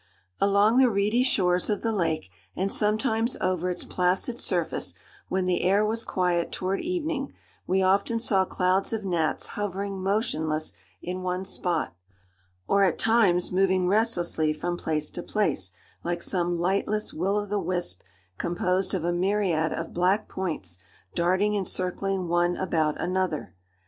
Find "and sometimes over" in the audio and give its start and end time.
2.55-3.69